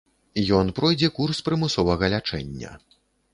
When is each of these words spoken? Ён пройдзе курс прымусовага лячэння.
Ён 0.59 0.71
пройдзе 0.79 1.09
курс 1.17 1.43
прымусовага 1.49 2.11
лячэння. 2.15 2.73